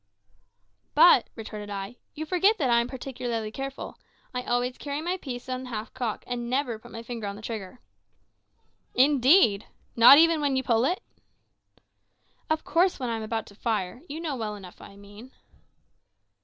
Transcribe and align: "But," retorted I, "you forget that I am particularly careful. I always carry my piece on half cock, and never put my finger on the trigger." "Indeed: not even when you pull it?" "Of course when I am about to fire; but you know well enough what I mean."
"But," 0.95 1.29
retorted 1.35 1.69
I, 1.69 1.97
"you 2.15 2.25
forget 2.25 2.57
that 2.57 2.71
I 2.71 2.79
am 2.81 2.87
particularly 2.87 3.51
careful. 3.51 3.99
I 4.33 4.41
always 4.41 4.79
carry 4.79 4.99
my 4.99 5.17
piece 5.17 5.47
on 5.47 5.67
half 5.67 5.93
cock, 5.93 6.23
and 6.25 6.49
never 6.49 6.79
put 6.79 6.89
my 6.91 7.03
finger 7.03 7.27
on 7.27 7.35
the 7.35 7.41
trigger." 7.43 7.81
"Indeed: 8.95 9.67
not 9.95 10.17
even 10.17 10.41
when 10.41 10.55
you 10.55 10.63
pull 10.63 10.85
it?" 10.85 11.03
"Of 12.49 12.63
course 12.63 12.99
when 12.99 13.11
I 13.11 13.15
am 13.17 13.21
about 13.21 13.45
to 13.45 13.55
fire; 13.55 13.99
but 13.99 14.09
you 14.09 14.19
know 14.19 14.35
well 14.35 14.55
enough 14.55 14.79
what 14.79 14.89
I 14.89 14.95
mean." 14.95 15.33